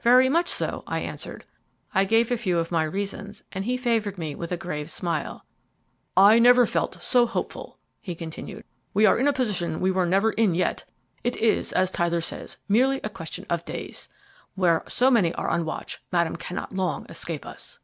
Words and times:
"Very 0.00 0.28
much 0.28 0.48
so," 0.48 0.82
I 0.88 0.98
answered. 0.98 1.44
I 1.94 2.04
gave 2.04 2.32
a 2.32 2.36
few 2.36 2.58
of 2.58 2.72
my 2.72 2.82
reasons, 2.82 3.44
and 3.52 3.64
he 3.64 3.76
favoured 3.76 4.18
me 4.18 4.34
with 4.34 4.50
a 4.50 4.56
grave 4.56 4.90
smile. 4.90 5.46
"I 6.16 6.40
never 6.40 6.66
felt 6.66 7.00
so 7.00 7.24
hopeful," 7.24 7.78
he 8.00 8.16
continued; 8.16 8.64
"we 8.94 9.06
are 9.06 9.16
in 9.16 9.28
a 9.28 9.32
position 9.32 9.78
we 9.80 9.92
were 9.92 10.04
never 10.04 10.32
in 10.32 10.56
yet. 10.56 10.86
It 11.22 11.36
is, 11.36 11.72
as 11.72 11.92
Tyler 11.92 12.20
says, 12.20 12.56
merely 12.68 13.00
a 13.04 13.08
question 13.08 13.46
of 13.48 13.64
days. 13.64 14.08
Where 14.56 14.82
so 14.88 15.08
many 15.08 15.32
are 15.34 15.46
on 15.50 15.60
the 15.60 15.66
watch, 15.66 16.02
Madame 16.10 16.34
cannot 16.34 16.74
long 16.74 17.06
escape 17.08 17.46
us." 17.46 17.78